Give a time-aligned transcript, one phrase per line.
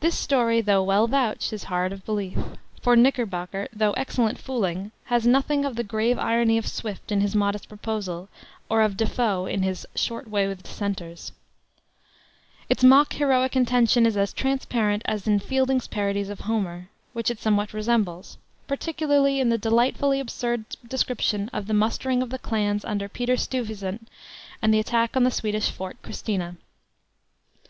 [0.00, 2.36] This story, though well vouched, is hard of belief:
[2.82, 7.34] for Knickerbocker, though excellent fooling, has nothing of the grave irony of Swift in his
[7.34, 8.28] Modest Proposal
[8.68, 11.32] or of Defoe in his Short Way with Dissenters.
[12.68, 17.38] Its mock heroic intention is as transparent as in Fielding's parodies of Homer, which it
[17.38, 18.36] somewhat resembles,
[18.66, 24.08] particularly in the delightfully absurd description of the mustering of the clans under Peter Stuyvesant
[24.60, 26.58] and the attack on the Swedish Fort Christina.